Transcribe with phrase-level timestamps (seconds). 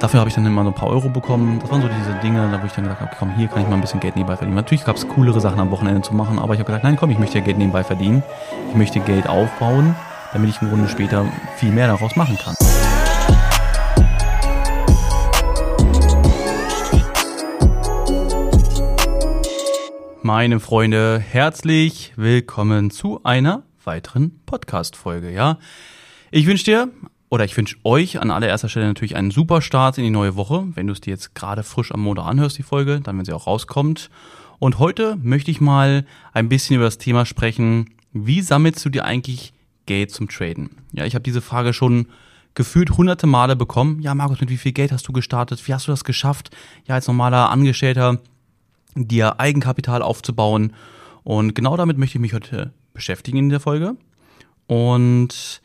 [0.00, 1.58] Dafür habe ich dann immer so ein paar Euro bekommen.
[1.60, 3.68] Das waren so diese Dinge, da wo ich dann gedacht habe, komm, hier kann ich
[3.68, 4.56] mal ein bisschen Geld nebenbei verdienen.
[4.56, 7.10] Natürlich gab es coolere Sachen am Wochenende zu machen, aber ich habe gesagt, nein, komm,
[7.10, 8.22] ich möchte ja Geld nebenbei verdienen.
[8.70, 9.94] Ich möchte Geld aufbauen,
[10.32, 11.26] damit ich im Grunde später
[11.56, 12.54] viel mehr daraus machen kann.
[20.22, 25.58] Meine Freunde, herzlich willkommen zu einer weiteren Podcast-Folge, ja.
[26.30, 26.88] Ich wünsche dir
[27.34, 30.68] oder ich wünsche euch an allererster Stelle natürlich einen super Start in die neue Woche.
[30.76, 33.32] Wenn du es dir jetzt gerade frisch am Montag anhörst, die Folge, dann wenn sie
[33.32, 34.08] auch rauskommt.
[34.60, 39.04] Und heute möchte ich mal ein bisschen über das Thema sprechen, wie sammelst du dir
[39.04, 39.52] eigentlich
[39.86, 40.76] Geld zum Traden?
[40.92, 42.06] Ja, ich habe diese Frage schon
[42.54, 44.00] gefühlt hunderte Male bekommen.
[44.00, 45.66] Ja, Markus, mit wie viel Geld hast du gestartet?
[45.66, 46.50] Wie hast du das geschafft?
[46.86, 48.20] Ja, als normaler Angestellter
[48.94, 50.72] dir Eigenkapital aufzubauen.
[51.24, 53.96] Und genau damit möchte ich mich heute beschäftigen in der Folge.
[54.68, 55.60] Und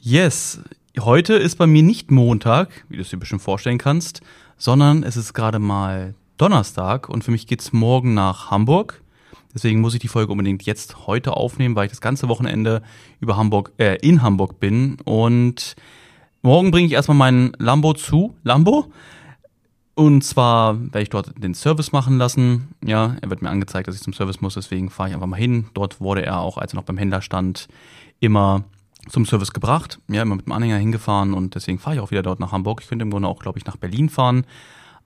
[0.00, 0.62] yes,
[1.00, 4.20] heute ist bei mir nicht Montag, wie du es dir bestimmt vorstellen kannst,
[4.58, 9.02] sondern es ist gerade mal Donnerstag und für mich geht's morgen nach Hamburg.
[9.54, 12.82] Deswegen muss ich die Folge unbedingt jetzt heute aufnehmen, weil ich das ganze Wochenende
[13.20, 14.96] über Hamburg, äh, in Hamburg bin.
[15.04, 15.76] Und
[16.40, 18.34] morgen bringe ich erstmal meinen Lambo zu.
[18.44, 18.90] Lambo?
[19.94, 22.68] Und zwar werde ich dort den Service machen lassen.
[22.82, 25.36] Ja, er wird mir angezeigt, dass ich zum Service muss, deswegen fahre ich einfach mal
[25.36, 25.66] hin.
[25.74, 27.68] Dort wurde er auch, als er noch beim Händler stand,
[28.20, 28.64] immer
[29.08, 29.98] zum Service gebracht.
[30.08, 32.80] Ja, immer mit dem Anhänger hingefahren und deswegen fahre ich auch wieder dort nach Hamburg.
[32.82, 34.44] Ich könnte im Grunde auch, glaube ich, nach Berlin fahren.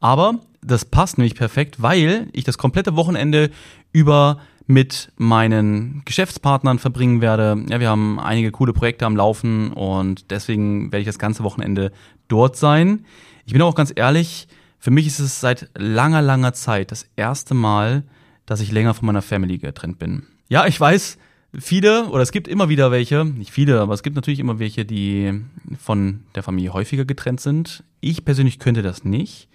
[0.00, 3.50] Aber das passt nämlich perfekt, weil ich das komplette Wochenende
[3.92, 7.64] über mit meinen Geschäftspartnern verbringen werde.
[7.69, 11.92] Ja, wir haben einige coole Projekte am Laufen und deswegen werde ich das ganze Wochenende
[12.28, 13.06] dort sein.
[13.47, 17.55] Ich bin auch ganz ehrlich, für mich ist es seit langer, langer Zeit das erste
[17.55, 18.03] Mal,
[18.44, 20.27] dass ich länger von meiner Family getrennt bin.
[20.48, 21.16] Ja, ich weiß,
[21.59, 24.85] viele, oder es gibt immer wieder welche, nicht viele, aber es gibt natürlich immer welche,
[24.85, 25.41] die
[25.79, 27.85] von der Familie häufiger getrennt sind.
[28.01, 29.49] Ich persönlich könnte das nicht.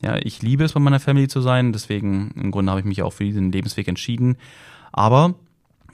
[0.00, 3.02] Ja, ich liebe es, bei meiner Family zu sein, deswegen im Grunde habe ich mich
[3.02, 4.36] auch für diesen Lebensweg entschieden.
[4.92, 5.34] Aber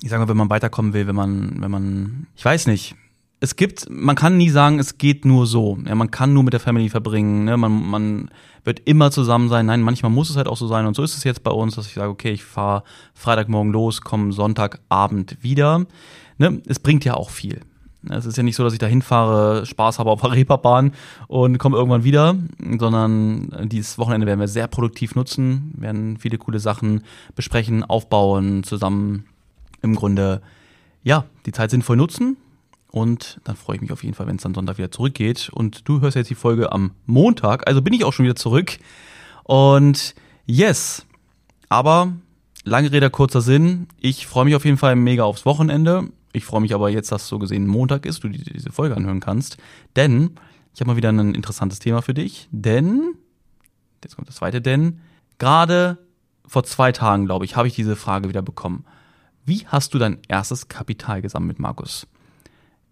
[0.02, 2.96] ich sage mal, wenn man weiterkommen will, wenn man, wenn man, ich weiß nicht,
[3.44, 5.78] es gibt, man kann nie sagen, es geht nur so.
[5.86, 7.44] Ja, man kann nur mit der Family verbringen.
[7.44, 7.58] Ne?
[7.58, 8.30] Man, man
[8.64, 9.66] wird immer zusammen sein.
[9.66, 10.86] Nein, manchmal muss es halt auch so sein.
[10.86, 14.00] Und so ist es jetzt bei uns, dass ich sage, okay, ich fahre Freitagmorgen los,
[14.00, 15.84] komme Sonntagabend wieder.
[16.38, 16.62] Ne?
[16.66, 17.60] Es bringt ja auch viel.
[18.08, 20.92] Es ist ja nicht so, dass ich da hinfahre, Spaß habe auf der Reeperbahn
[21.28, 22.36] und komme irgendwann wieder,
[22.78, 27.02] sondern dieses Wochenende werden wir sehr produktiv nutzen, werden viele coole Sachen
[27.34, 29.24] besprechen, aufbauen, zusammen
[29.80, 30.42] im Grunde,
[31.02, 32.36] ja, die Zeit sinnvoll nutzen
[32.94, 35.50] und dann freue ich mich auf jeden Fall, wenn es dann Sonntag wieder zurückgeht.
[35.52, 38.78] Und du hörst jetzt die Folge am Montag, also bin ich auch schon wieder zurück.
[39.42, 40.14] Und
[40.46, 41.04] yes,
[41.68, 42.12] aber
[42.62, 43.88] lange Rede, kurzer Sinn.
[43.98, 46.08] Ich freue mich auf jeden Fall mega aufs Wochenende.
[46.32, 49.56] Ich freue mich aber jetzt, dass so gesehen Montag ist, du diese Folge anhören kannst.
[49.96, 50.36] Denn
[50.72, 52.48] ich habe mal wieder ein interessantes Thema für dich.
[52.52, 53.16] Denn,
[54.04, 55.00] jetzt kommt das zweite Denn,
[55.38, 55.98] gerade
[56.46, 58.84] vor zwei Tagen, glaube ich, habe ich diese Frage wieder bekommen.
[59.44, 62.06] Wie hast du dein erstes Kapital gesammelt, Markus?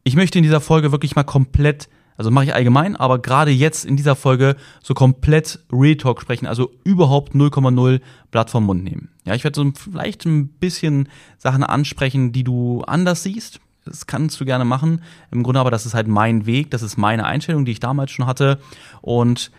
[0.05, 3.85] Ich möchte in dieser Folge wirklich mal komplett, also mache ich allgemein, aber gerade jetzt
[3.85, 9.09] in dieser Folge so komplett Real Talk sprechen, also überhaupt 0,0 Blatt vom Mund nehmen.
[9.25, 11.09] Ja, ich werde so vielleicht ein bisschen
[11.39, 13.61] Sachen ansprechen, die du anders siehst.
[13.85, 15.03] Das kannst du gerne machen.
[15.31, 18.13] Im Grunde aber, das ist halt mein Weg, das ist meine Einstellung, die ich damals
[18.13, 18.61] schon hatte.
[19.01, 19.51] Und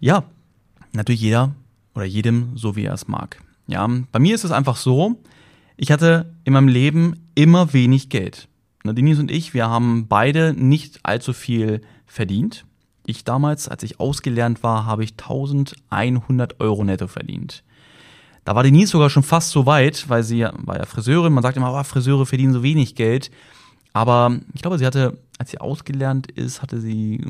[0.00, 0.24] ja,
[0.92, 1.54] natürlich jeder
[1.94, 3.40] oder jedem so, wie er es mag.
[3.66, 5.20] Ja, bei mir ist es einfach so,
[5.76, 8.48] ich hatte in meinem Leben immer wenig Geld.
[8.92, 12.66] Denise und ich, wir haben beide nicht allzu viel verdient.
[13.06, 17.64] Ich damals, als ich ausgelernt war, habe ich 1100 Euro netto verdient.
[18.44, 21.32] Da war Denise sogar schon fast so weit, weil sie war ja Friseurin.
[21.32, 23.30] Man sagt immer, oh, Friseure verdienen so wenig Geld.
[23.94, 27.24] Aber ich glaube, sie hatte, als sie ausgelernt ist, hatte sie,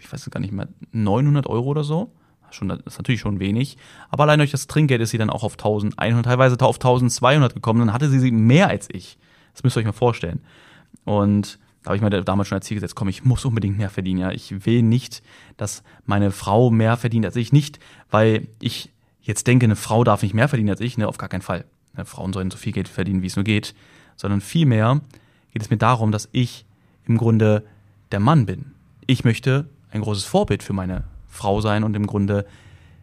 [0.00, 2.10] ich weiß gar nicht mehr, 900 Euro oder so.
[2.50, 3.76] Schon, das ist natürlich schon wenig.
[4.10, 7.80] Aber allein durch das Trinkgeld ist sie dann auch auf 1100, teilweise auf 1200 gekommen.
[7.80, 9.18] Dann hatte sie mehr als ich.
[9.52, 10.40] Das müsst ihr euch mal vorstellen.
[11.04, 13.90] Und da habe ich mir damals schon als Ziel gesetzt, komm, ich muss unbedingt mehr
[13.90, 14.20] verdienen.
[14.20, 15.22] Ja, ich will nicht,
[15.56, 17.52] dass meine Frau mehr verdient als ich.
[17.52, 17.78] Nicht,
[18.10, 18.90] weil ich
[19.22, 20.98] jetzt denke, eine Frau darf nicht mehr verdienen als ich.
[20.98, 21.64] Ne, auf gar keinen Fall.
[21.96, 23.74] Ne, Frauen sollen so viel Geld verdienen, wie es nur geht.
[24.16, 25.00] Sondern vielmehr
[25.52, 26.64] geht es mir darum, dass ich
[27.06, 27.64] im Grunde
[28.10, 28.72] der Mann bin.
[29.06, 32.46] Ich möchte ein großes Vorbild für meine Frau sein und im Grunde,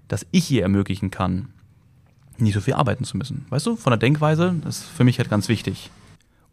[0.07, 1.49] dass ich ihr ermöglichen kann,
[2.37, 3.45] nicht so viel arbeiten zu müssen.
[3.49, 5.89] Weißt du, von der Denkweise, das ist für mich halt ganz wichtig.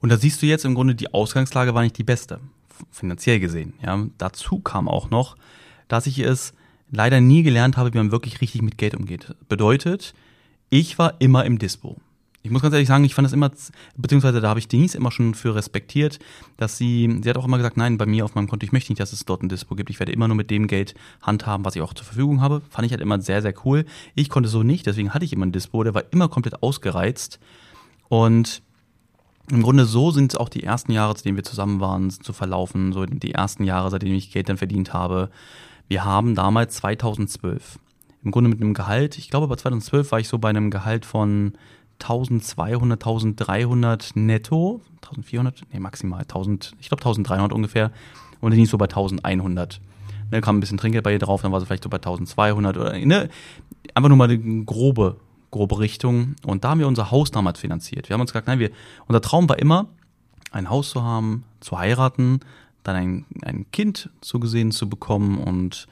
[0.01, 2.41] Und da siehst du jetzt im Grunde, die Ausgangslage war nicht die beste,
[2.91, 3.75] finanziell gesehen.
[3.85, 4.07] Ja.
[4.19, 5.37] Dazu kam auch noch,
[5.89, 6.55] dass ich es
[6.91, 9.35] leider nie gelernt habe, wie man wirklich richtig mit Geld umgeht.
[9.49, 10.15] Bedeutet,
[10.71, 11.97] ich war immer im Dispo.
[12.43, 13.51] ich muss ganz ehrlich sagen, ich fand das immer,
[13.97, 16.19] beziehungsweise da habe ich Denise immer schon für respektiert,
[16.57, 18.91] dass sie, sie hat auch immer gesagt, nein, bei mir auf meinem Konto, ich möchte
[18.91, 19.91] nicht, dass es dort ein Dispo gibt.
[19.91, 22.63] Ich werde immer nur mit dem Geld handhaben, was ich auch zur Verfügung habe.
[22.71, 23.85] Fand ich halt immer sehr, sehr cool.
[24.15, 27.41] Ich konnte so nicht, deswegen hatte ich immer ein Dispo, der war immer komplett ausgereizt.
[28.09, 28.63] Und
[29.51, 33.05] im Grunde so sind auch die ersten Jahre, seitdem wir zusammen waren, zu verlaufen, so
[33.07, 35.31] die ersten Jahre, seitdem ich Geld dann verdient habe.
[35.89, 37.79] Wir haben damals 2012
[38.23, 41.07] im Grunde mit einem Gehalt, ich glaube bei 2012 war ich so bei einem Gehalt
[41.07, 41.55] von
[42.01, 46.21] 1200, 1300 netto, 1400, nee, maximal.
[46.21, 47.91] 1000, ich glaube 1300 ungefähr.
[48.41, 49.81] Und nicht so bei 1100.
[50.31, 52.77] Dann kam ein bisschen Trinkgeld bei ihr drauf, dann war sie vielleicht so bei 1200
[52.79, 53.29] oder, ne,
[53.95, 55.17] einfach nur mal eine grobe,
[55.51, 56.37] grobe Richtung.
[56.45, 58.09] Und da haben wir unser Haus damals finanziert.
[58.09, 58.71] Wir haben uns gesagt, nein, wir,
[59.07, 59.89] unser Traum war immer,
[60.53, 62.41] ein Haus zu haben, zu heiraten,
[62.83, 65.87] dann ein, ein Kind zugesehen zu bekommen und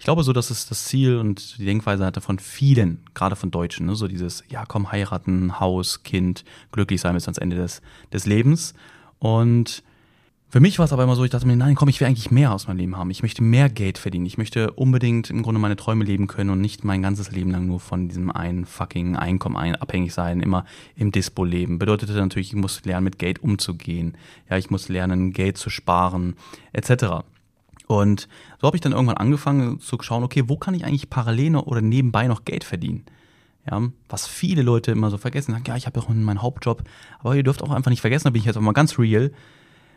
[0.00, 3.50] ich glaube so, das ist das Ziel und die Denkweise hatte von vielen, gerade von
[3.50, 3.94] Deutschen, ne?
[3.94, 6.42] so dieses, ja komm, heiraten, Haus, Kind,
[6.72, 8.72] glücklich sein bis ans Ende des, des Lebens.
[9.18, 9.82] Und
[10.50, 12.32] für mich war es aber immer so, ich dachte mir, nein, komm, ich will eigentlich
[12.32, 13.10] mehr aus meinem Leben haben.
[13.10, 14.26] Ich möchte mehr Geld verdienen.
[14.26, 17.66] Ich möchte unbedingt im Grunde meine Träume leben können und nicht mein ganzes Leben lang
[17.66, 20.64] nur von diesem einen fucking Einkommen ein, abhängig sein, immer
[20.96, 21.78] im Dispo leben.
[21.78, 24.16] Bedeutete natürlich, ich muss lernen, mit Geld umzugehen.
[24.50, 26.34] Ja, ich muss lernen, Geld zu sparen,
[26.72, 27.22] etc.
[27.86, 28.26] Und
[28.60, 31.80] so habe ich dann irgendwann angefangen zu schauen, okay, wo kann ich eigentlich parallel oder
[31.80, 33.04] nebenbei noch Geld verdienen?
[33.70, 36.82] Ja, was viele Leute immer so vergessen, sagen, ja, ich habe ja auch meinen Hauptjob,
[37.20, 39.30] aber ihr dürft auch einfach nicht vergessen, da bin ich jetzt auch mal ganz real,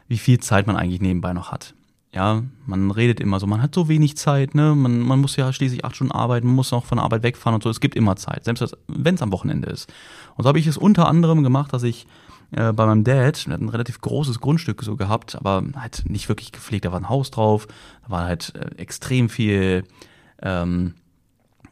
[0.07, 1.73] wie viel Zeit man eigentlich nebenbei noch hat.
[2.11, 4.75] Ja, man redet immer so, man hat so wenig Zeit, ne?
[4.75, 7.55] Man, man muss ja schließlich acht Stunden arbeiten, man muss auch von der Arbeit wegfahren
[7.55, 7.71] und so.
[7.71, 9.91] Es gibt immer Zeit, selbst wenn es am Wochenende ist.
[10.35, 12.05] Und so habe ich es unter anderem gemacht, dass ich
[12.51, 16.29] äh, bei meinem Dad, der hat ein relativ großes Grundstück so gehabt, aber halt nicht
[16.29, 16.85] wirklich gepflegt.
[16.85, 17.67] Da war ein Haus drauf,
[18.03, 19.83] da war halt äh, extrem viel
[20.43, 20.93] ähm,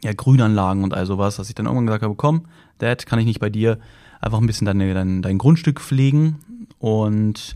[0.03, 2.47] ja, Grünanlagen und all sowas, dass ich dann irgendwann gesagt habe, komm,
[2.79, 3.77] Dad, kann ich nicht bei dir
[4.19, 6.39] einfach ein bisschen deine, dein, dein Grundstück pflegen
[6.79, 7.55] und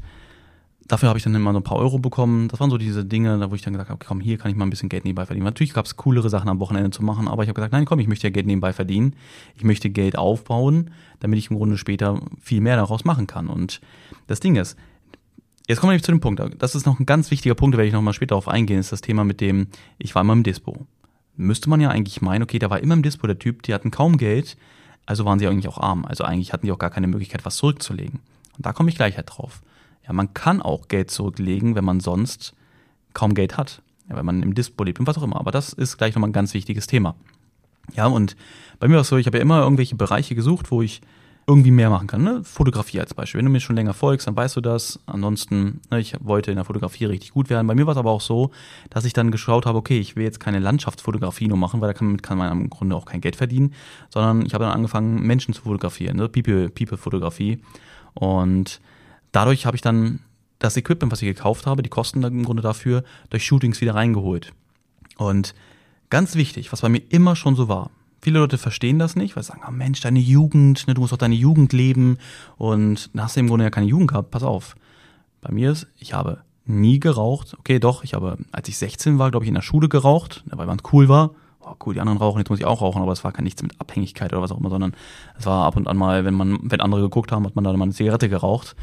[0.88, 2.48] dafür habe ich dann immer so ein paar Euro bekommen.
[2.48, 4.58] Das waren so diese Dinge, da wo ich dann gesagt habe, komm, hier kann ich
[4.58, 5.46] mal ein bisschen Geld nebenbei verdienen.
[5.46, 8.00] Natürlich gab es coolere Sachen am Wochenende zu machen, aber ich habe gesagt, nein, komm,
[8.00, 9.16] ich möchte ja Geld nebenbei verdienen.
[9.56, 13.48] Ich möchte Geld aufbauen, damit ich im Grunde später viel mehr daraus machen kann.
[13.48, 13.82] Und
[14.28, 14.78] das Ding ist,
[15.68, 16.42] jetzt kommen wir nämlich zu dem Punkt.
[16.60, 18.92] Das ist noch ein ganz wichtiger Punkt, da werde ich nochmal später darauf eingehen, ist
[18.92, 19.68] das Thema mit dem,
[19.98, 20.86] ich war immer im Dispo.
[21.38, 23.92] Müsste man ja eigentlich meinen, okay, da war immer im Dispo der Typ, die hatten
[23.92, 24.56] kaum Geld,
[25.06, 26.06] also waren sie eigentlich auch arm.
[26.06, 28.20] Also eigentlich hatten die auch gar keine Möglichkeit, was zurückzulegen.
[28.58, 29.62] Und da komme ich gleich halt drauf.
[30.06, 32.54] Ja, man kann auch Geld zurücklegen, wenn man sonst
[33.14, 33.82] kaum Geld hat.
[34.10, 35.40] Ja, wenn man im Dispo lebt und was auch immer.
[35.40, 37.16] Aber das ist gleich nochmal ein ganz wichtiges Thema.
[37.96, 38.36] Ja, und
[38.80, 41.02] bei mir war es so, ich habe ja immer irgendwelche Bereiche gesucht, wo ich
[41.48, 42.24] irgendwie mehr machen kann.
[42.24, 42.44] Ne?
[42.44, 43.38] Fotografie als Beispiel.
[43.40, 45.00] Wenn du mir schon länger folgst, dann weißt du das.
[45.06, 47.68] Ansonsten, ne, ich wollte in der Fotografie richtig gut werden.
[47.68, 48.50] Bei mir war es aber auch so,
[48.90, 52.24] dass ich dann geschaut habe, okay, ich will jetzt keine Landschaftsfotografie nur machen, weil damit
[52.24, 53.74] kann man im Grunde auch kein Geld verdienen,
[54.10, 56.30] sondern ich habe dann angefangen, Menschen zu fotografieren, ne?
[56.30, 57.58] People-Fotografie.
[57.58, 57.76] People
[58.16, 58.82] und
[59.36, 60.20] dadurch habe ich dann
[60.60, 64.54] das Equipment, was ich gekauft habe, die Kosten im Grunde dafür, durch Shootings wieder reingeholt.
[65.18, 65.54] Und
[66.10, 67.92] ganz wichtig, was bei mir immer schon so war,
[68.22, 71.14] viele Leute verstehen das nicht, weil sie sagen, oh Mensch, deine Jugend, ne, du musst
[71.14, 72.18] doch deine Jugend leben
[72.58, 74.76] und dann hast du im Grunde ja keine Jugend gehabt, pass auf.
[75.42, 77.56] Bei mir ist, ich habe nie geraucht.
[77.60, 80.66] Okay, doch, ich habe, als ich 16 war, glaube ich, in der Schule geraucht, weil
[80.66, 81.32] man cool war
[81.66, 83.62] oh cool, die anderen rauchen, jetzt muss ich auch rauchen, aber es war kein nichts
[83.62, 84.96] mit Abhängigkeit oder was auch immer, sondern
[85.38, 87.78] es war ab und an mal, wenn man, wenn andere geguckt haben, hat man dann
[87.78, 88.76] mal eine Zigarette geraucht.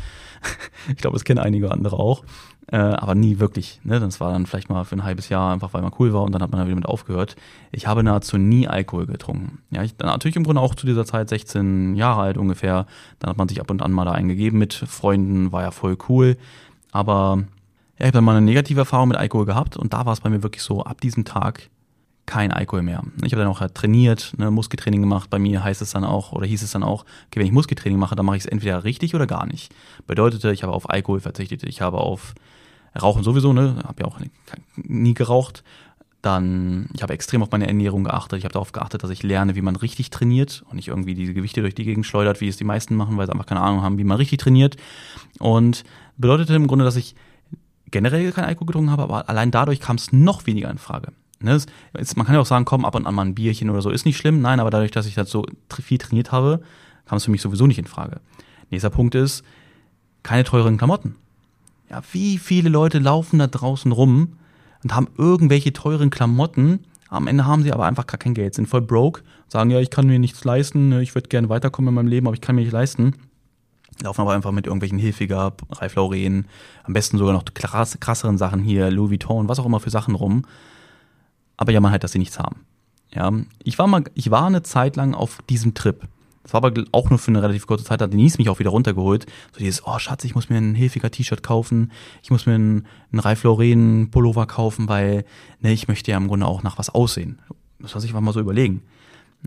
[0.88, 2.24] ich glaube, es kennen einige andere auch.
[2.68, 3.80] Äh, aber nie wirklich.
[3.82, 3.98] Ne?
[3.98, 6.32] Das war dann vielleicht mal für ein halbes Jahr einfach, weil man cool war und
[6.32, 7.36] dann hat man dann wieder mit aufgehört.
[7.72, 9.58] Ich habe nahezu nie Alkohol getrunken.
[9.70, 12.86] Ja, ich dann natürlich im Grunde auch zu dieser Zeit 16 Jahre alt ungefähr.
[13.18, 15.98] Dann hat man sich ab und an mal da eingegeben mit Freunden, war ja voll
[16.08, 16.36] cool.
[16.92, 17.38] Aber
[17.98, 20.20] ja, ich habe dann mal eine negative Erfahrung mit Alkohol gehabt und da war es
[20.20, 21.68] bei mir wirklich so, ab diesem Tag
[22.26, 23.02] kein Alkohol mehr.
[23.24, 25.28] Ich habe dann auch halt trainiert, ne, Muskeltraining gemacht.
[25.30, 27.98] Bei mir heißt es dann auch, oder hieß es dann auch, okay, wenn ich Muskeltraining
[27.98, 29.74] mache, dann mache ich es entweder richtig oder gar nicht.
[30.06, 32.34] Bedeutete, ich habe auf Alkohol verzichtet, ich habe auf
[33.00, 34.18] Rauchen sowieso, ne, habe ja auch
[34.76, 35.64] nie geraucht.
[36.20, 38.38] Dann, ich habe extrem auf meine Ernährung geachtet.
[38.38, 41.34] Ich habe darauf geachtet, dass ich lerne, wie man richtig trainiert und nicht irgendwie diese
[41.34, 43.82] Gewichte durch die Gegend schleudert, wie es die meisten machen, weil sie einfach keine Ahnung
[43.82, 44.76] haben, wie man richtig trainiert.
[45.40, 45.82] Und
[46.16, 47.16] bedeutete im Grunde, dass ich
[47.90, 51.08] generell kein Alkohol getrunken habe, aber allein dadurch kam es noch weniger in Frage.
[51.42, 51.60] Ne,
[51.94, 53.90] es, man kann ja auch sagen, komm, ab und an mal ein Bierchen oder so
[53.90, 54.40] ist nicht schlimm.
[54.40, 55.44] Nein, aber dadurch, dass ich das so
[55.82, 56.60] viel trainiert habe,
[57.06, 58.20] kam es für mich sowieso nicht in Frage.
[58.70, 59.44] Nächster Punkt ist,
[60.22, 61.16] keine teuren Klamotten.
[61.90, 64.38] Ja, wie viele Leute laufen da draußen rum
[64.82, 68.66] und haben irgendwelche teuren Klamotten, am Ende haben sie aber einfach gar kein Geld, sind
[68.66, 71.94] voll broke, sagen, ja, ich kann mir nichts leisten, ne, ich würde gerne weiterkommen in
[71.94, 73.14] meinem Leben, aber ich kann mir nicht leisten.
[74.02, 76.46] Laufen aber einfach mit irgendwelchen Hilfiger, Ralph Lauren,
[76.84, 80.14] am besten sogar noch krass, krasseren Sachen hier, Louis Vuitton, was auch immer für Sachen
[80.14, 80.44] rum
[81.56, 82.64] aber jammern halt, dass sie nichts haben.
[83.14, 83.30] Ja,
[83.62, 86.08] ich war mal, ich war eine Zeit lang auf diesem Trip.
[86.42, 88.58] Das war aber auch nur für eine relativ kurze Zeit, da hat Denise mich auch
[88.58, 89.26] wieder runtergeholt.
[89.52, 91.92] So dieses, oh Schatz, ich muss mir ein Hilfiger T-Shirt kaufen,
[92.22, 95.24] ich muss mir einen, einen Ralph Lauren Pullover kaufen, weil
[95.60, 97.38] ne, ich möchte ja im Grunde auch nach was aussehen.
[97.78, 98.82] Das muss ich einfach mal so überlegen.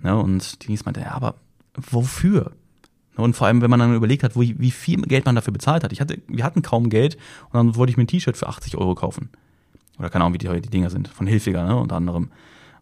[0.01, 1.35] Ne, und Denise meinte, ja, aber
[1.75, 2.51] wofür?
[3.17, 5.83] Und vor allem, wenn man dann überlegt hat, wo, wie viel Geld man dafür bezahlt
[5.83, 5.93] hat.
[5.93, 8.77] Ich hatte, wir hatten kaum Geld und dann wollte ich mir ein T-Shirt für 80
[8.77, 9.29] Euro kaufen.
[9.99, 11.07] Oder keine Ahnung, wie die, die Dinger sind.
[11.07, 12.31] Von Hilfiger, ne, unter anderem.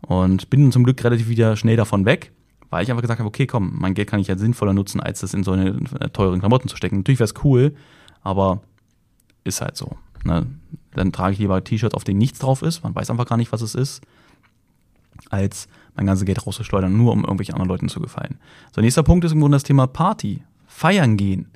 [0.02, 2.32] Und bin zum Glück relativ wieder schnell davon weg,
[2.70, 5.22] weil ich einfach gesagt habe, okay, komm, mein Geld kann ich ja sinnvoller nutzen, als
[5.22, 5.78] das in so eine,
[6.12, 6.98] teuren Klamotten zu stecken.
[6.98, 7.76] Natürlich wäre es cool,
[8.22, 8.62] aber
[9.44, 9.98] ist halt so.
[10.24, 10.48] Ne?
[10.94, 12.84] Dann trage ich lieber T-Shirts, auf denen nichts drauf ist.
[12.84, 14.02] Man weiß einfach gar nicht, was es ist,
[15.30, 18.40] als mein ganzes Geld rauszuschleudern, nur um irgendwelchen anderen Leuten zu gefallen.
[18.76, 20.44] So, nächster Punkt ist im Grunde das Thema Party.
[20.66, 21.48] Feiern gehen.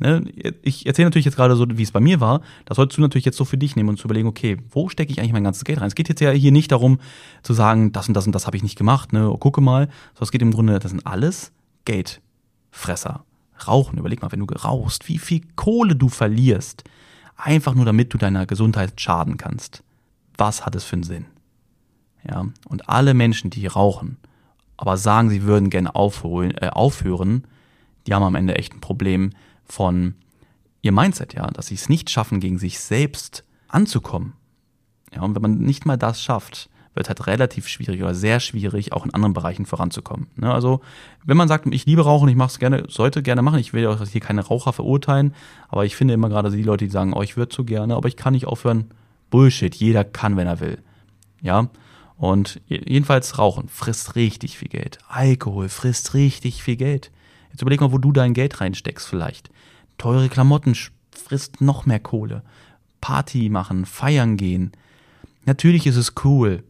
[0.00, 0.24] Ne?
[0.62, 2.40] Ich erzähle natürlich jetzt gerade so, wie es bei mir war.
[2.64, 5.12] Das solltest du natürlich jetzt so für dich nehmen und zu überlegen, okay, wo stecke
[5.12, 5.86] ich eigentlich mein ganzes Geld rein?
[5.86, 6.98] Es geht jetzt ja hier nicht darum
[7.42, 9.30] zu sagen, das und das und das habe ich nicht gemacht, ne?
[9.30, 9.88] Oh, gucke mal.
[10.14, 11.52] Sondern es geht im Grunde, das sind alles
[11.84, 13.24] Geldfresser.
[13.66, 16.84] Rauchen, überleg mal, wenn du rauchst, wie viel Kohle du verlierst.
[17.36, 19.82] Einfach nur damit du deiner Gesundheit schaden kannst.
[20.36, 21.26] Was hat es für einen Sinn?
[22.28, 24.16] Ja, und alle Menschen, die rauchen,
[24.76, 27.44] aber sagen, sie würden gerne aufholen, äh, aufhören,
[28.06, 29.30] die haben am Ende echt ein Problem
[29.66, 30.14] von
[30.82, 34.34] ihr Mindset, ja, dass sie es nicht schaffen, gegen sich selbst anzukommen.
[35.14, 38.92] Ja, und wenn man nicht mal das schafft, wird halt relativ schwierig oder sehr schwierig,
[38.92, 40.28] auch in anderen Bereichen voranzukommen.
[40.36, 40.52] Ne?
[40.52, 40.80] Also,
[41.24, 43.86] wenn man sagt, ich liebe Rauchen, ich mache es gerne, sollte gerne machen, ich will
[43.86, 45.34] auch hier keine Raucher verurteilen,
[45.68, 48.08] aber ich finde immer gerade die Leute, die sagen, oh, ich würde so gerne, aber
[48.08, 48.90] ich kann nicht aufhören.
[49.30, 50.78] Bullshit, jeder kann, wenn er will.
[51.40, 51.68] Ja,
[52.16, 54.98] und jedenfalls Rauchen frisst richtig viel Geld.
[55.08, 57.10] Alkohol frisst richtig viel Geld.
[57.50, 59.50] Jetzt überleg mal, wo du dein Geld reinsteckst vielleicht.
[59.98, 60.76] Teure Klamotten
[61.10, 62.42] frisst noch mehr Kohle.
[63.00, 64.72] Party machen, feiern gehen.
[65.44, 66.62] Natürlich ist es cool.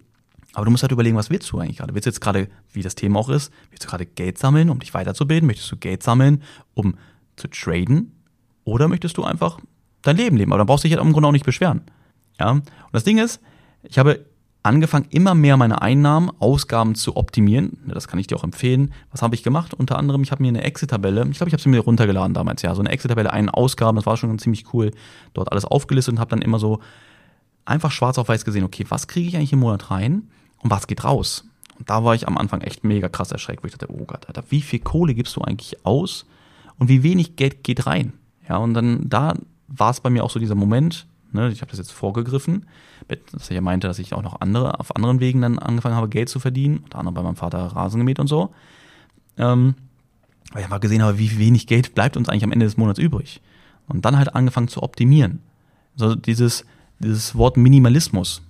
[0.52, 1.94] Aber du musst halt überlegen, was willst du eigentlich gerade?
[1.94, 4.78] Willst du jetzt gerade, wie das Thema auch ist, willst du gerade Geld sammeln, um
[4.78, 5.46] dich weiterzubilden?
[5.46, 6.42] Möchtest du Geld sammeln,
[6.74, 6.96] um
[7.36, 8.12] zu traden?
[8.64, 9.58] Oder möchtest du einfach
[10.02, 10.52] dein Leben leben?
[10.52, 11.82] Aber dann brauchst du dich halt im Grunde auch nicht beschweren.
[12.38, 12.50] Ja?
[12.50, 13.40] Und das Ding ist,
[13.82, 14.24] ich habe
[14.64, 17.78] angefangen, immer mehr meine Einnahmen, Ausgaben zu optimieren.
[17.86, 18.92] Das kann ich dir auch empfehlen.
[19.12, 19.74] Was habe ich gemacht?
[19.74, 22.62] Unter anderem, ich habe mir eine Exit-Tabelle, ich glaube, ich habe sie mir runtergeladen damals,
[22.62, 24.90] ja, so eine Exit-Tabelle, einen Ausgaben, das war schon ziemlich cool,
[25.34, 26.80] dort alles aufgelistet und habe dann immer so
[27.66, 30.28] einfach schwarz auf weiß gesehen, okay, was kriege ich eigentlich im Monat rein
[30.58, 31.44] und was geht raus?
[31.78, 34.26] Und da war ich am Anfang echt mega krass erschreckt, wo ich dachte, oh Gott,
[34.28, 36.24] Alter, wie viel Kohle gibst du eigentlich aus
[36.78, 38.14] und wie wenig Geld geht rein?
[38.48, 39.34] Ja, und dann da
[39.68, 41.50] war es bei mir auch so dieser Moment, Ne?
[41.50, 42.66] Ich habe das jetzt vorgegriffen,
[43.32, 46.08] dass ich ja meinte, dass ich auch noch andere, auf anderen Wegen dann angefangen habe,
[46.08, 48.54] Geld zu verdienen, unter anderem bei meinem Vater Rasen gemäht und so.
[49.36, 49.74] Ähm,
[50.52, 52.98] weil ich einfach gesehen habe, wie wenig Geld bleibt uns eigentlich am Ende des Monats
[52.98, 53.40] übrig.
[53.88, 55.40] Und dann halt angefangen zu optimieren.
[55.98, 56.64] Also dieses,
[57.00, 58.42] dieses Wort Minimalismus.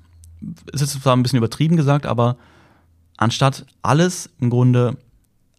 [0.73, 2.37] Es ist zwar ein bisschen übertrieben gesagt, aber
[3.17, 4.99] anstatt alles im Grunde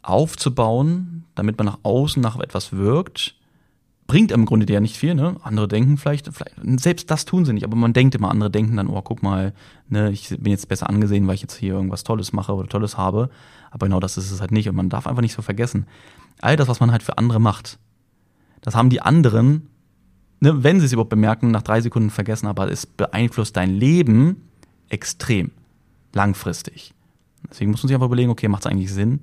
[0.04, 3.36] aufzubauen, damit man nach außen nach etwas wirkt,
[4.08, 5.36] bringt im Grunde ja nicht viel, ne?
[5.42, 8.78] Andere denken vielleicht, vielleicht, selbst das tun sie nicht, aber man denkt immer, andere denken
[8.78, 9.54] dann, oh, guck mal,
[9.90, 12.98] ne, ich bin jetzt besser angesehen, weil ich jetzt hier irgendwas Tolles mache oder Tolles
[12.98, 13.30] habe.
[13.72, 14.70] Aber genau das ist es halt nicht.
[14.70, 15.88] Und man darf einfach nicht so vergessen.
[16.40, 17.80] All das, was man halt für andere macht,
[18.62, 19.70] das haben die anderen,
[20.40, 24.44] ne, wenn sie es überhaupt bemerken, nach drei Sekunden vergessen, aber es beeinflusst dein Leben
[24.90, 25.52] extrem,
[26.14, 26.94] langfristig.
[27.50, 29.22] Deswegen muss man sich einfach überlegen, okay, macht es eigentlich Sinn?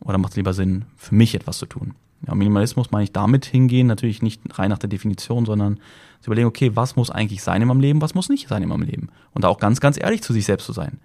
[0.00, 1.94] Oder macht es lieber Sinn, für mich etwas zu tun?
[2.26, 5.76] Ja, Minimalismus meine ich damit hingehen, natürlich nicht rein nach der Definition, sondern
[6.20, 8.68] zu überlegen, okay, was muss eigentlich sein in meinem Leben, was muss nicht sein in
[8.68, 9.10] meinem Leben.
[9.32, 10.98] Und da auch ganz, ganz ehrlich zu sich selbst zu sein.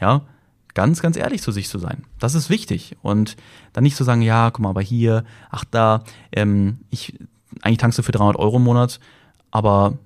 [0.00, 0.22] Ja,
[0.74, 2.04] ganz, ganz ehrlich zu sich zu sein.
[2.18, 2.96] Das ist wichtig.
[3.02, 3.36] Und
[3.72, 7.18] dann nicht zu sagen, ja, guck mal, aber hier, ach da, ähm, ich,
[7.62, 9.00] eigentlich tankst du für 300 Euro im Monat,
[9.50, 9.98] aber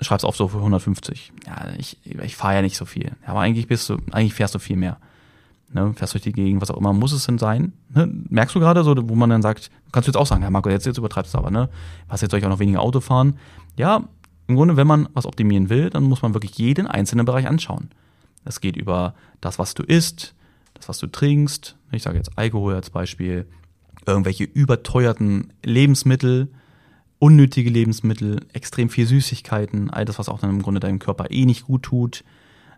[0.00, 1.32] schreibst auf so für 150.
[1.46, 3.12] Ja, ich, ich fahre ja nicht so viel.
[3.26, 4.98] Aber eigentlich bist du, eigentlich fährst du viel mehr
[5.72, 7.72] ne, fährst durch die Gegend, was auch immer, muss es denn sein?
[7.94, 8.10] Ne?
[8.28, 10.68] Merkst du gerade so, wo man dann sagt, kannst du jetzt auch sagen, ja Marco,
[10.68, 11.68] jetzt, jetzt übertreibst du aber, ne?
[12.08, 13.38] Was jetzt soll ich auch noch weniger Auto fahren?
[13.76, 14.04] Ja,
[14.46, 17.90] im Grunde, wenn man was optimieren will, dann muss man wirklich jeden einzelnen Bereich anschauen.
[18.44, 20.34] Das geht über das, was du isst,
[20.74, 21.76] das, was du trinkst.
[21.92, 23.46] Ich sage jetzt Alkohol als Beispiel,
[24.06, 26.48] irgendwelche überteuerten Lebensmittel,
[27.18, 31.44] unnötige Lebensmittel, extrem viel Süßigkeiten, all das, was auch dann im Grunde deinem Körper eh
[31.44, 32.24] nicht gut tut.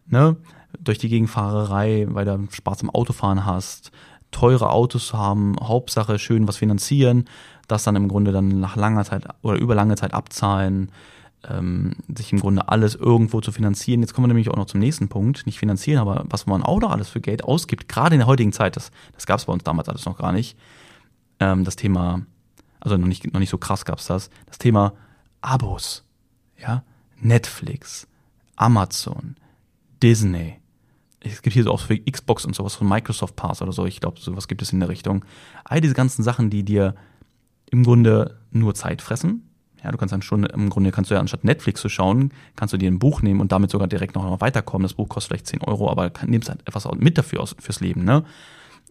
[0.07, 0.37] Ne?
[0.79, 3.93] Durch die Gegenfahrerei, weil du Spaß am Autofahren hast,
[4.31, 7.29] teure Autos haben, Hauptsache schön was finanzieren,
[7.69, 10.91] das dann im Grunde dann nach langer Zeit oder über lange Zeit abzahlen,
[11.49, 14.01] ähm, sich im Grunde alles irgendwo zu finanzieren.
[14.01, 16.81] Jetzt kommen wir nämlich auch noch zum nächsten Punkt, nicht finanzieren, aber was man auch
[16.81, 19.53] noch alles für Geld ausgibt, gerade in der heutigen Zeit, das, das gab es bei
[19.53, 20.57] uns damals alles noch gar nicht,
[21.41, 22.23] ähm, das Thema,
[22.81, 24.95] also noch nicht, noch nicht so krass gab es das, das Thema
[25.41, 26.05] Abos,
[26.59, 26.85] ja,
[27.21, 28.07] Netflix,
[28.57, 29.37] Amazon,
[30.03, 30.62] Disney,
[31.25, 33.87] es gibt hier so auch für Xbox und sowas von Microsoft Pass oder so.
[33.87, 35.25] Ich glaube, sowas gibt es in der Richtung.
[35.65, 36.95] All diese ganzen Sachen, die dir
[37.71, 39.49] im Grunde nur Zeit fressen.
[39.83, 42.73] Ja, du kannst dann schon, im Grunde kannst du ja anstatt Netflix zu schauen, kannst
[42.73, 44.85] du dir ein Buch nehmen und damit sogar direkt noch weiterkommen.
[44.85, 47.81] Das Buch kostet vielleicht 10 Euro, aber kann, nimmst halt etwas mit dafür aus, fürs
[47.81, 48.25] Leben, ne?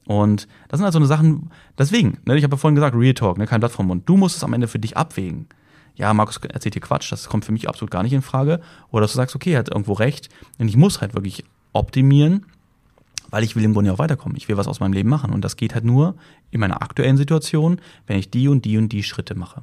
[0.05, 3.13] Und das sind halt so eine Sachen, deswegen, ne, ich habe ja vorhin gesagt, Real
[3.13, 4.09] Talk, ne, kein Blatt vom Mund.
[4.09, 5.47] Du musst es am Ende für dich abwägen.
[5.95, 8.59] Ja, Markus erzählt hier Quatsch, das kommt für mich absolut gar nicht in Frage.
[8.89, 12.45] Oder dass du sagst, okay, er hat irgendwo recht und ich muss halt wirklich optimieren,
[13.29, 14.37] weil ich will im Grunde auch weiterkommen.
[14.37, 15.33] Ich will was aus meinem Leben machen.
[15.33, 16.15] Und das geht halt nur
[16.51, 19.61] in meiner aktuellen Situation, wenn ich die und die und die Schritte mache.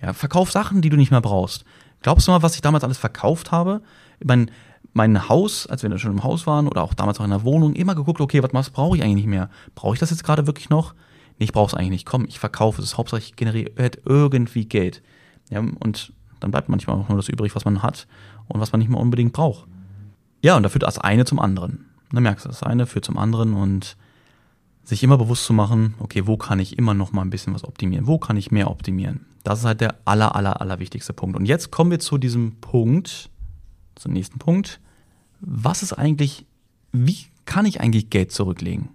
[0.00, 1.64] Ja, verkauf Sachen, die du nicht mehr brauchst.
[2.02, 3.80] Glaubst du mal, was ich damals alles verkauft habe?
[4.22, 4.50] Mein,
[4.92, 7.44] mein Haus, als wir dann schon im Haus waren oder auch damals auch in der
[7.44, 9.48] Wohnung, immer geguckt, okay, was, brauche ich eigentlich nicht mehr?
[9.74, 10.94] Brauche ich das jetzt gerade wirklich noch?
[11.38, 12.06] Nee, ich brauche es eigentlich nicht.
[12.06, 12.98] Komm, ich verkaufe es.
[12.98, 13.70] Hauptsache, ich generiere
[14.04, 15.02] irgendwie Geld.
[15.50, 18.06] Ja, und dann bleibt manchmal auch nur das übrig, was man hat
[18.48, 19.66] und was man nicht mehr unbedingt braucht.
[20.42, 21.86] Ja, und da führt das eine zum anderen.
[22.10, 23.96] Dann merkst du, das eine führt zum anderen und
[24.84, 27.64] sich immer bewusst zu machen, okay, wo kann ich immer noch mal ein bisschen was
[27.64, 28.06] optimieren?
[28.06, 29.26] Wo kann ich mehr optimieren?
[29.44, 31.36] Das ist halt der aller, aller, aller wichtigste Punkt.
[31.36, 33.30] Und jetzt kommen wir zu diesem Punkt,
[33.94, 34.80] zum nächsten Punkt.
[35.40, 36.46] Was ist eigentlich,
[36.92, 38.88] wie kann ich eigentlich Geld zurücklegen?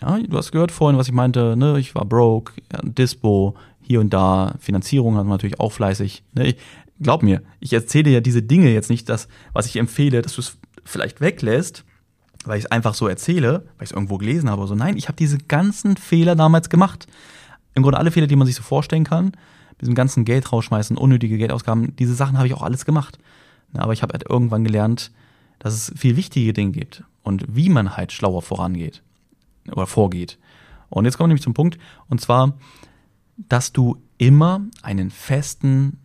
[0.00, 1.78] Ja, du hast gehört vorhin, was ich meinte, ne?
[1.78, 2.52] ich war broke,
[2.82, 6.22] Dispo, hier und da, Finanzierung hat man natürlich auch fleißig.
[6.34, 6.48] Ne?
[6.48, 6.56] Ich,
[7.00, 10.40] glaub mir, ich erzähle ja diese Dinge jetzt nicht, das, was ich empfehle, dass du
[10.40, 11.84] es vielleicht weglässt,
[12.44, 14.74] weil ich es einfach so erzähle, weil ich es irgendwo gelesen habe so.
[14.74, 17.06] Nein, ich habe diese ganzen Fehler damals gemacht.
[17.74, 19.26] Im Grunde alle Fehler, die man sich so vorstellen kann,
[19.70, 23.18] mit diesem ganzen Geld rausschmeißen, unnötige Geldausgaben, diese Sachen habe ich auch alles gemacht.
[23.74, 25.12] Aber ich habe halt irgendwann gelernt,
[25.58, 29.02] dass es viel wichtige Dinge gibt und wie man halt schlauer vorangeht
[29.70, 30.38] oder vorgeht.
[30.88, 32.54] Und jetzt kommen wir nämlich zum Punkt, und zwar,
[33.36, 35.98] dass du immer einen festen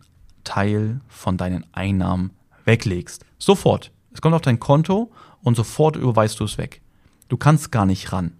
[0.44, 2.30] Teil von deinen Einnahmen
[2.64, 3.24] weglegst.
[3.38, 3.90] Sofort.
[4.14, 6.80] Es kommt auf dein Konto und sofort überweist du es weg.
[7.28, 8.32] Du kannst gar nicht ran.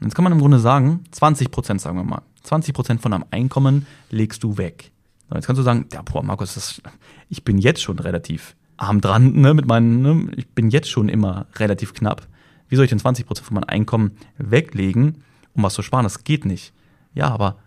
[0.00, 2.22] Und jetzt kann man im Grunde sagen, 20 Prozent, sagen wir mal.
[2.42, 4.90] 20 Prozent von deinem Einkommen legst du weg.
[5.28, 6.82] Und jetzt kannst du sagen, ja, boah, Markus, das,
[7.28, 11.08] ich bin jetzt schon relativ arm dran, ne, mit meinen, ne, ich bin jetzt schon
[11.08, 12.26] immer relativ knapp.
[12.68, 15.22] Wie soll ich denn 20 Prozent von meinem Einkommen weglegen,
[15.54, 16.02] um was zu sparen?
[16.02, 16.72] Das geht nicht.
[17.14, 17.58] Ja, aber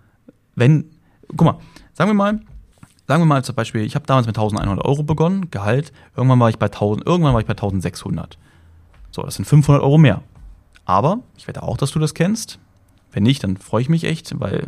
[0.56, 0.92] wenn,
[1.30, 1.60] guck mal,
[1.94, 2.42] sagen wir mal,
[3.08, 6.50] sagen wir mal zum Beispiel, ich habe damals mit 1100 Euro begonnen, Gehalt, irgendwann war
[6.50, 8.38] ich bei 1000, irgendwann war ich bei 1600.
[9.12, 10.22] So, das sind 500 Euro mehr.
[10.86, 12.60] Aber ich wette auch, dass du das kennst.
[13.12, 14.68] Wenn nicht, dann freue ich mich echt, weil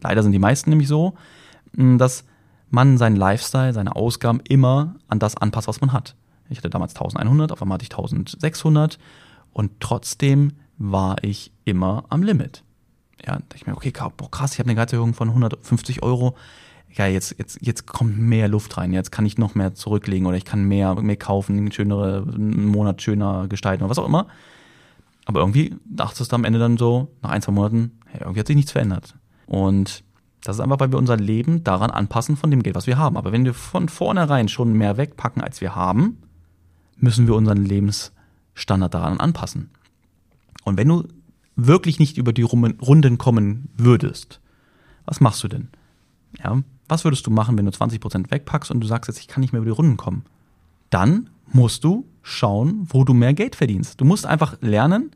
[0.00, 1.14] leider sind die meisten nämlich so,
[1.72, 2.24] dass
[2.70, 6.16] man seinen Lifestyle, seine Ausgaben immer an das anpasst, was man hat.
[6.48, 8.98] Ich hatte damals 1100, auf einmal hatte ich 1600
[9.52, 12.64] und trotzdem war ich immer am Limit.
[13.24, 16.34] Ja, dachte ich mir, okay, boah, krass, ich habe eine Gehaltserhöhung von 150 Euro
[16.96, 20.36] ja, jetzt, jetzt, jetzt kommt mehr Luft rein, jetzt kann ich noch mehr zurücklegen oder
[20.36, 24.28] ich kann mehr, mehr kaufen, einen, schönere, einen Monat schöner gestalten oder was auch immer.
[25.26, 28.46] Aber irgendwie dachtest du am Ende dann so, nach ein, zwei Monaten, hey, irgendwie hat
[28.46, 29.14] sich nichts verändert.
[29.46, 30.04] Und
[30.42, 33.16] das ist einfach, weil wir unser Leben daran anpassen von dem Geld, was wir haben.
[33.16, 36.18] Aber wenn wir von vornherein schon mehr wegpacken, als wir haben,
[36.96, 39.70] müssen wir unseren Lebensstandard daran anpassen.
[40.64, 41.08] Und wenn du
[41.56, 44.40] wirklich nicht über die Runden kommen würdest,
[45.06, 45.68] was machst du denn?
[46.38, 49.40] Ja, was würdest du machen, wenn du 20% wegpackst und du sagst jetzt, ich kann
[49.40, 50.24] nicht mehr über die Runden kommen?
[50.90, 54.00] Dann musst du schauen, wo du mehr Geld verdienst.
[54.00, 55.10] Du musst einfach lernen,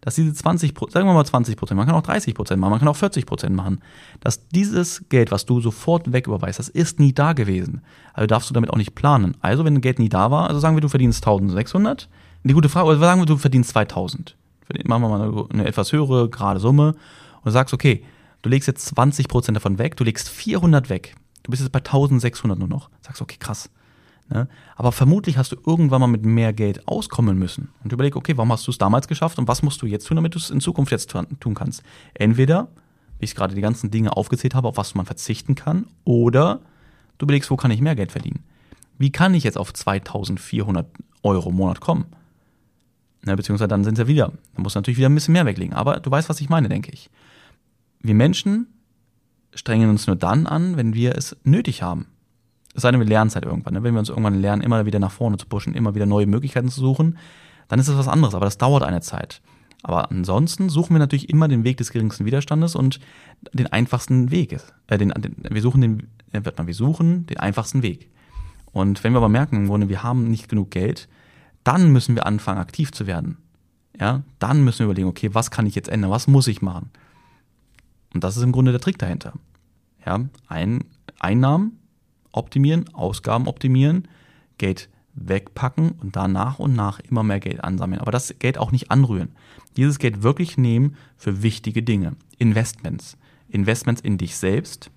[0.00, 2.96] dass diese 20, sagen wir mal 20% man kann auch 30% machen, man kann auch
[2.96, 3.80] 40% machen,
[4.20, 7.80] dass dieses Geld, was du sofort wegüberweist, das ist nie da gewesen.
[8.12, 9.34] Also darfst du damit auch nicht planen.
[9.40, 12.08] Also wenn Geld nie da war, also sagen wir, du verdienst 1600,
[12.42, 14.36] die gute Frage, oder sagen wir, du verdienst 2000.
[14.84, 16.94] Machen wir mal eine, eine etwas höhere, gerade Summe
[17.42, 18.04] und sagst, okay,
[18.44, 21.16] Du legst jetzt 20 Prozent davon weg, du legst 400 weg.
[21.44, 22.90] Du bist jetzt bei 1600 nur noch.
[23.00, 23.70] Sagst, okay, krass.
[24.28, 24.48] Ne?
[24.76, 27.70] Aber vermutlich hast du irgendwann mal mit mehr Geld auskommen müssen.
[27.82, 30.16] Und überleg, okay, warum hast du es damals geschafft und was musst du jetzt tun,
[30.16, 31.82] damit du es in Zukunft jetzt tun kannst?
[32.12, 32.68] Entweder,
[33.18, 36.60] wie ich gerade die ganzen Dinge aufgezählt habe, auf was man verzichten kann, oder
[37.16, 38.44] du überlegst, wo kann ich mehr Geld verdienen?
[38.98, 40.86] Wie kann ich jetzt auf 2400
[41.22, 42.04] Euro im Monat kommen?
[43.24, 45.46] Ne, beziehungsweise dann sind es ja wieder, dann musst du natürlich wieder ein bisschen mehr
[45.46, 45.72] weglegen.
[45.72, 47.08] Aber du weißt, was ich meine, denke ich
[48.04, 48.68] wir Menschen
[49.54, 52.06] strengen uns nur dann an, wenn wir es nötig haben.
[52.74, 53.74] Es sei denn, wir lernen es halt irgendwann.
[53.74, 53.82] Ne?
[53.82, 56.68] Wenn wir uns irgendwann lernen, immer wieder nach vorne zu pushen, immer wieder neue Möglichkeiten
[56.68, 57.18] zu suchen,
[57.68, 59.40] dann ist das was anderes, aber das dauert eine Zeit.
[59.82, 63.00] Aber ansonsten suchen wir natürlich immer den Weg des geringsten Widerstandes und
[63.52, 64.58] den einfachsten Weg.
[64.86, 68.10] Äh, den, den, wir suchen den, äh, wird man, wir suchen den einfachsten Weg.
[68.72, 71.08] Und wenn wir aber merken, wir haben nicht genug Geld,
[71.62, 73.38] dann müssen wir anfangen, aktiv zu werden.
[73.98, 76.10] Ja, dann müssen wir überlegen, okay, was kann ich jetzt ändern?
[76.10, 76.90] Was muss ich machen?
[78.14, 79.34] Und das ist im Grunde der Trick dahinter.
[80.06, 80.84] Ja, ein,
[81.18, 81.78] Einnahmen
[82.32, 84.08] optimieren, Ausgaben optimieren,
[84.58, 88.00] Geld wegpacken und da nach und nach immer mehr Geld ansammeln.
[88.00, 89.30] Aber das Geld auch nicht anrühren.
[89.76, 92.16] Dieses Geld wirklich nehmen für wichtige Dinge.
[92.38, 93.16] Investments.
[93.48, 94.90] Investments in dich selbst,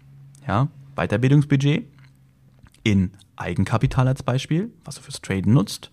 [0.47, 1.85] ja, Weiterbildungsbudget,
[2.83, 5.91] in Eigenkapital als Beispiel, was du fürs Traden nutzt,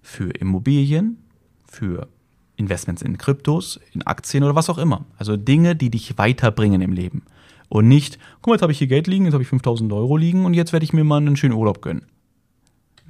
[0.00, 1.18] für Immobilien,
[1.66, 2.08] für
[2.56, 5.04] Investments in Kryptos, in Aktien oder was auch immer.
[5.18, 7.22] Also Dinge, die dich weiterbringen im Leben.
[7.68, 10.16] Und nicht, guck mal, jetzt habe ich hier Geld liegen, jetzt habe ich 5000 Euro
[10.16, 12.06] liegen und jetzt werde ich mir mal einen schönen Urlaub gönnen.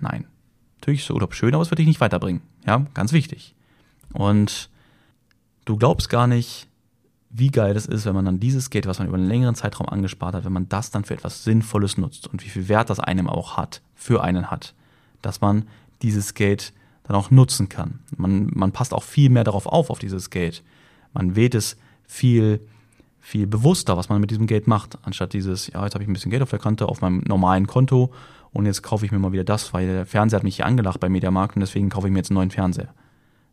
[0.01, 0.27] Nein.
[0.81, 2.43] Natürlich ist Urlaub schön, aber es wird dich nicht weiterbringen.
[2.67, 3.55] Ja, ganz wichtig.
[4.13, 4.71] Und
[5.65, 6.69] du glaubst gar nicht,
[7.31, 9.89] wie geil das ist, wenn man dann dieses Geld, was man über einen längeren Zeitraum
[9.89, 13.01] angespart hat, wenn man das dann für etwas Sinnvolles nutzt und wie viel Wert das
[13.01, 14.75] einem auch hat, für einen hat,
[15.23, 15.67] dass man
[16.03, 16.73] dieses Geld
[17.07, 18.01] dann auch nutzen kann.
[18.17, 20.63] Man, man passt auch viel mehr darauf auf, auf dieses Geld.
[21.13, 22.61] Man wählt es viel,
[23.21, 26.13] viel bewusster, was man mit diesem Geld macht, anstatt dieses, ja, jetzt habe ich ein
[26.13, 28.13] bisschen Geld auf der Kante, auf meinem normalen Konto
[28.53, 31.01] und jetzt kaufe ich mir mal wieder das, weil der Fernseher hat mich hier angelacht
[31.01, 32.93] beim Mediamarkt und deswegen kaufe ich mir jetzt einen neuen Fernseher.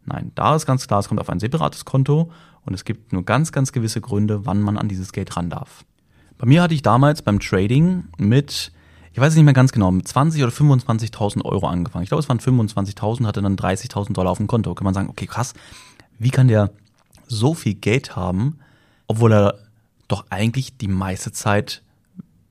[0.05, 2.31] Nein, da ist ganz klar, es kommt auf ein separates Konto
[2.65, 5.85] und es gibt nur ganz, ganz gewisse Gründe, wann man an dieses Geld ran darf.
[6.37, 8.71] Bei mir hatte ich damals beim Trading mit,
[9.13, 12.03] ich weiß es nicht mehr ganz genau, mit 20 oder 25.000 Euro angefangen.
[12.03, 14.73] Ich glaube, es waren 25.000, hatte dann 30.000 Dollar auf dem Konto.
[14.73, 15.53] Kann man sagen, okay, krass,
[16.17, 16.71] wie kann der
[17.27, 18.57] so viel Geld haben,
[19.07, 19.59] obwohl er
[20.07, 21.83] doch eigentlich die meiste Zeit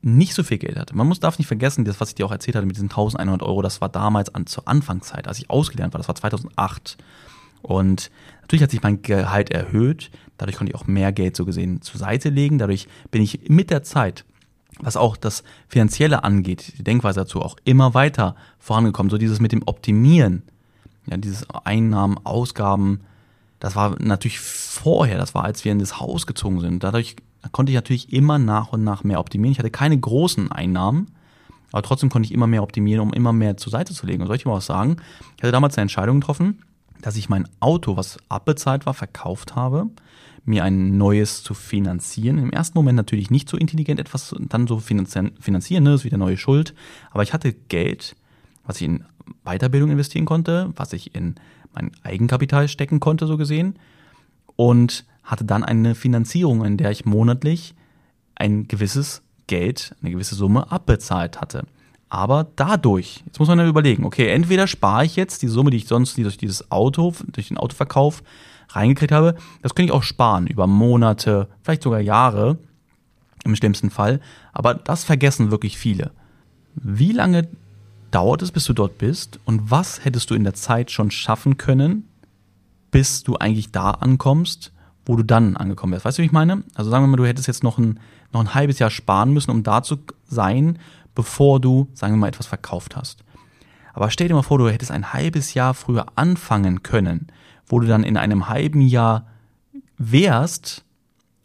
[0.02, 0.96] nicht so viel Geld hatte.
[0.96, 3.42] Man muss darf nicht vergessen, das, was ich dir auch erzählt hatte mit diesen 1100
[3.42, 6.96] Euro, das war damals an, zur Anfangszeit, als ich ausgelernt war, das war 2008.
[7.62, 10.10] Und natürlich hat sich mein Gehalt erhöht.
[10.38, 12.58] Dadurch konnte ich auch mehr Geld so gesehen zur Seite legen.
[12.58, 14.24] Dadurch bin ich mit der Zeit,
[14.80, 19.10] was auch das Finanzielle angeht, die Denkweise dazu auch immer weiter vorangekommen.
[19.10, 20.42] So dieses mit dem Optimieren,
[21.06, 23.00] ja, dieses Einnahmen, Ausgaben,
[23.60, 26.82] das war natürlich vorher, das war, als wir in das Haus gezogen sind.
[26.82, 27.16] Dadurch
[27.52, 29.52] konnte ich natürlich immer nach und nach mehr optimieren.
[29.52, 31.12] Ich hatte keine großen Einnahmen,
[31.70, 34.22] aber trotzdem konnte ich immer mehr optimieren, um immer mehr zur Seite zu legen.
[34.22, 34.96] Und soll ich mal was sagen?
[35.36, 36.62] Ich hatte damals eine Entscheidung getroffen,
[37.00, 39.88] dass ich mein Auto, was abbezahlt war, verkauft habe,
[40.44, 42.38] mir ein neues zu finanzieren.
[42.38, 46.36] Im ersten Moment natürlich nicht so intelligent etwas dann so finanzieren, ne, ist wieder neue
[46.36, 46.74] Schuld.
[47.10, 48.16] Aber ich hatte Geld,
[48.64, 49.04] was ich in
[49.44, 51.36] Weiterbildung investieren konnte, was ich in
[51.74, 53.76] mein Eigenkapital stecken konnte, so gesehen.
[54.56, 57.74] Und hatte dann eine Finanzierung, in der ich monatlich
[58.34, 61.64] ein gewisses Geld, eine gewisse Summe abbezahlt hatte.
[62.08, 65.78] Aber dadurch, jetzt muss man ja überlegen, okay, entweder spare ich jetzt die Summe, die
[65.78, 68.22] ich sonst durch dieses Auto, durch den Autoverkauf
[68.76, 72.58] reingekriegt habe, das könnte ich auch sparen über Monate, vielleicht sogar Jahre
[73.44, 74.20] im schlimmsten Fall.
[74.52, 76.12] Aber das vergessen wirklich viele.
[76.74, 77.48] Wie lange
[78.10, 79.40] dauert es, bis du dort bist?
[79.44, 82.08] Und was hättest du in der Zeit schon schaffen können,
[82.90, 84.72] bis du eigentlich da ankommst,
[85.04, 86.04] wo du dann angekommen wärst?
[86.04, 86.62] Weißt du, wie ich meine?
[86.74, 87.98] Also sagen wir mal, du hättest jetzt noch ein,
[88.32, 90.78] noch ein halbes Jahr sparen müssen, um da zu sein,
[91.14, 93.24] bevor du, sagen wir mal, etwas verkauft hast.
[93.94, 97.26] Aber stell dir mal vor, du hättest ein halbes Jahr früher anfangen können,
[97.72, 99.26] wo du dann in einem halben Jahr
[99.96, 100.84] wärst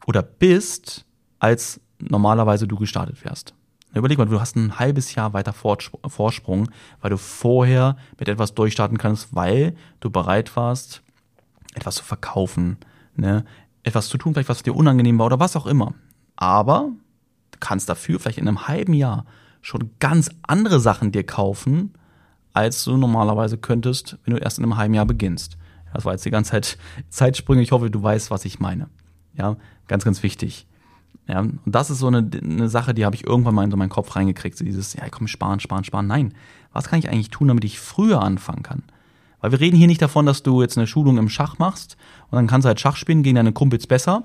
[0.05, 1.05] oder bist,
[1.39, 3.53] als normalerweise du gestartet wärst.
[3.93, 6.67] Überleg mal, du hast ein halbes Jahr weiter Vorsprung,
[6.99, 11.01] weil du vorher mit etwas durchstarten kannst, weil du bereit warst,
[11.75, 12.75] etwas zu verkaufen,
[13.15, 13.45] ne?
[13.83, 15.93] etwas zu tun, vielleicht was dir unangenehm war oder was auch immer.
[16.35, 16.89] Aber
[17.51, 19.25] du kannst dafür vielleicht in einem halben Jahr
[19.61, 21.93] schon ganz andere Sachen dir kaufen,
[22.51, 25.57] als du normalerweise könntest, wenn du erst in einem halben Jahr beginnst.
[25.93, 26.77] Das war jetzt die ganze Zeit
[27.09, 27.61] Zeitsprünge.
[27.61, 28.89] Ich hoffe, du weißt, was ich meine.
[29.35, 29.55] Ja,
[29.87, 30.67] ganz, ganz wichtig.
[31.27, 33.77] Ja, und das ist so eine, eine Sache, die habe ich irgendwann mal in so
[33.77, 34.57] meinen Kopf reingekriegt.
[34.57, 36.07] So dieses, ja, komm, sparen, sparen, sparen.
[36.07, 36.33] Nein,
[36.71, 38.83] was kann ich eigentlich tun, damit ich früher anfangen kann?
[39.41, 41.97] Weil wir reden hier nicht davon, dass du jetzt eine Schulung im Schach machst
[42.31, 44.23] und dann kannst du halt Schach spielen gegen deine Kumpels besser.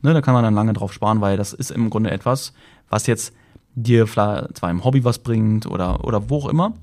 [0.00, 2.52] Ne, da kann man dann lange drauf sparen, weil das ist im Grunde etwas,
[2.88, 3.34] was jetzt
[3.74, 6.74] dir zwar im Hobby was bringt oder, oder wo auch immer.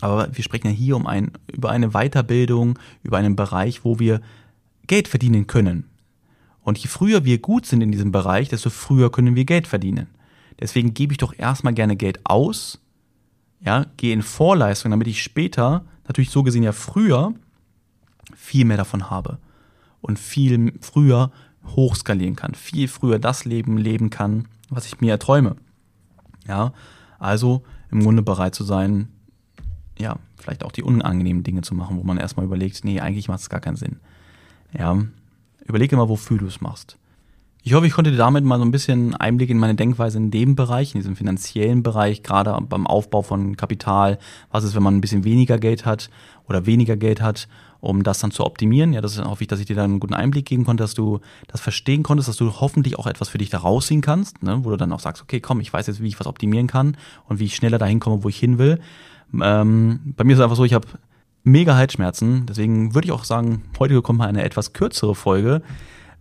[0.00, 4.20] Aber wir sprechen ja hier um ein, über eine Weiterbildung, über einen Bereich, wo wir
[4.86, 5.88] Geld verdienen können.
[6.62, 10.08] Und je früher wir gut sind in diesem Bereich, desto früher können wir Geld verdienen.
[10.60, 12.80] Deswegen gebe ich doch erstmal gerne Geld aus,
[13.60, 17.34] ja, gehe in Vorleistung, damit ich später, natürlich so gesehen ja früher,
[18.34, 19.38] viel mehr davon habe
[20.00, 21.30] und viel früher
[21.66, 25.56] hochskalieren kann, viel früher das Leben leben kann, was ich mir erträume.
[26.46, 26.72] Ja,
[27.18, 29.08] also im Grunde bereit zu sein,
[29.98, 33.40] ja, vielleicht auch die unangenehmen Dinge zu machen, wo man erstmal überlegt, nee, eigentlich macht
[33.40, 34.00] es gar keinen Sinn.
[34.76, 34.98] Ja,
[35.64, 36.98] überlege mal, wofür du es machst.
[37.66, 40.30] Ich hoffe, ich konnte dir damit mal so ein bisschen Einblick in meine Denkweise in
[40.30, 44.18] dem Bereich, in diesem finanziellen Bereich, gerade beim Aufbau von Kapital.
[44.50, 46.10] Was ist, wenn man ein bisschen weniger Geld hat
[46.46, 47.48] oder weniger Geld hat,
[47.80, 48.92] um das dann zu optimieren?
[48.92, 51.20] Ja, das hoffe ich, dass ich dir da einen guten Einblick geben konnte, dass du
[51.46, 54.62] das verstehen konntest, dass du hoffentlich auch etwas für dich da rausziehen kannst, ne?
[54.62, 56.98] wo du dann auch sagst, okay, komm, ich weiß jetzt, wie ich was optimieren kann
[57.30, 58.78] und wie ich schneller dahin komme, wo ich hin will.
[59.42, 60.86] Ähm, bei mir ist es einfach so, ich habe
[61.44, 62.46] mega Halsschmerzen.
[62.46, 65.62] Deswegen würde ich auch sagen, heute kommt mal eine etwas kürzere Folge,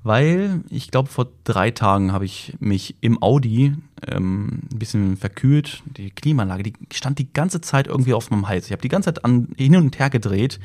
[0.04, 5.82] weil ich glaube, vor drei Tagen habe ich mich im Audi ähm, ein bisschen verkühlt.
[5.86, 8.66] Die Klimaanlage, die stand die ganze Zeit irgendwie auf meinem Hals.
[8.66, 10.60] Ich habe die ganze Zeit an, hin und her gedreht.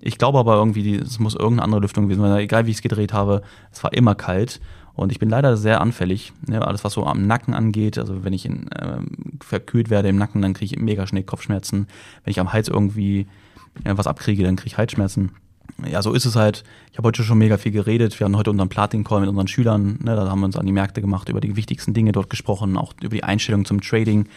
[0.00, 2.82] Ich glaube aber irgendwie, es muss irgendeine andere Lüftung gewesen sein, egal wie ich es
[2.82, 4.60] gedreht habe, es war immer kalt.
[4.94, 6.32] Und ich bin leider sehr anfällig.
[6.46, 6.66] Ne?
[6.66, 8.98] Alles, was so am Nacken angeht, also wenn ich in, äh,
[9.40, 11.86] verkühlt werde im Nacken, dann kriege ich mega schnell Kopfschmerzen.
[12.24, 13.26] Wenn ich am Hals irgendwie
[13.84, 15.30] äh, was abkriege, dann kriege ich Halsschmerzen.
[15.86, 16.64] Ja, so ist es halt.
[16.92, 18.18] Ich habe heute schon mega viel geredet.
[18.18, 19.98] Wir hatten heute unseren Platin-Call mit unseren Schülern.
[20.02, 20.16] Ne?
[20.16, 22.92] Da haben wir uns an die Märkte gemacht, über die wichtigsten Dinge dort gesprochen, auch
[23.00, 24.28] über die Einstellung zum Trading.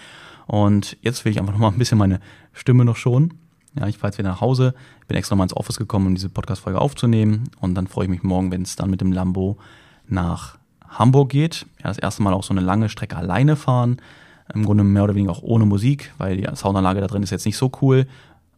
[0.45, 2.19] Und jetzt will ich einfach noch mal ein bisschen meine
[2.53, 3.33] Stimme noch schonen.
[3.77, 4.75] Ja, ich fahre jetzt wieder nach Hause.
[5.07, 7.49] Bin extra mal ins Office gekommen, um diese Podcast-Folge aufzunehmen.
[7.59, 9.57] Und dann freue ich mich morgen, wenn es dann mit dem Lambo
[10.07, 11.65] nach Hamburg geht.
[11.79, 13.97] Ja, das erste Mal auch so eine lange Strecke alleine fahren.
[14.53, 17.45] Im Grunde mehr oder weniger auch ohne Musik, weil die Soundanlage da drin ist jetzt
[17.45, 18.05] nicht so cool.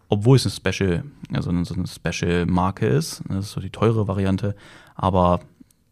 [0.10, 1.04] Obwohl es eine Special,
[1.34, 3.24] also eine, so eine Special-Marke ist.
[3.28, 4.56] Das ist so die teure Variante.
[4.96, 5.42] Aber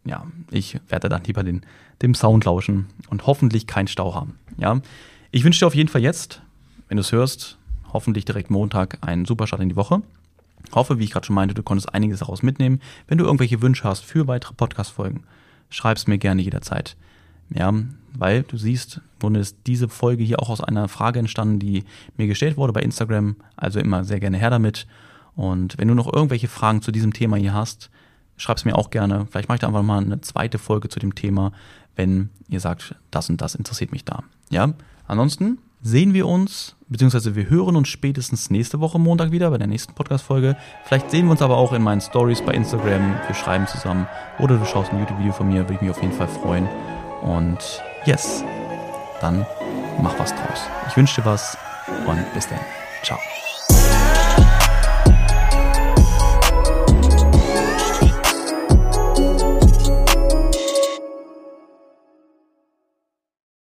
[0.06, 1.66] ja, ich werde dann lieber den,
[2.02, 4.38] dem Sound lauschen und hoffentlich keinen Stau haben.
[4.58, 4.82] Ja,
[5.32, 6.42] ich wünsche dir auf jeden Fall jetzt,
[6.88, 7.58] wenn du es hörst,
[7.92, 10.02] hoffentlich direkt Montag einen super Start in die Woche.
[10.74, 12.82] Hoffe, wie ich gerade schon meinte, du konntest einiges daraus mitnehmen.
[13.08, 15.24] Wenn du irgendwelche Wünsche hast für weitere Podcast-Folgen,
[15.74, 16.96] schreib's mir gerne jederzeit.
[17.50, 17.74] Ja,
[18.14, 21.84] weil du siehst, nun ist diese Folge hier auch aus einer Frage entstanden, die
[22.16, 23.36] mir gestellt wurde bei Instagram.
[23.56, 24.88] Also immer sehr gerne her damit.
[25.36, 27.90] Und wenn du noch irgendwelche Fragen zu diesem Thema hier hast,
[28.38, 29.28] schreib's mir auch gerne.
[29.30, 31.52] Vielleicht mache ich da einfach mal eine zweite Folge zu dem Thema,
[31.96, 34.24] wenn ihr sagt, das und das interessiert mich da.
[34.50, 34.74] Ja,
[35.08, 39.68] ansonsten sehen wir uns, beziehungsweise wir hören uns spätestens nächste Woche Montag wieder bei der
[39.68, 40.56] nächsten Podcast-Folge.
[40.86, 43.16] Vielleicht sehen wir uns aber auch in meinen Stories bei Instagram.
[43.28, 44.08] Wir schreiben zusammen
[44.40, 46.68] oder du schaust ein YouTube-Video von mir, würde ich mich auf jeden Fall freuen.
[47.22, 48.44] Und yes,
[49.20, 49.46] dann
[50.02, 50.68] mach was draus.
[50.88, 51.58] Ich wünsche dir was
[52.08, 52.60] und bis dann.
[53.04, 53.20] Ciao.